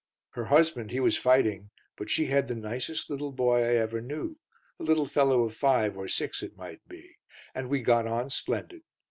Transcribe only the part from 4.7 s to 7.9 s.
a little fellow of five, or six it might be, and we